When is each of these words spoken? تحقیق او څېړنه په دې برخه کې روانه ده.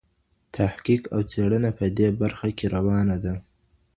تحقیق 0.55 1.01
او 1.13 1.21
څېړنه 1.31 1.71
په 1.79 1.85
دې 1.97 2.07
برخه 2.21 2.47
کې 2.57 2.65
روانه 2.75 3.17
ده. 3.23 3.33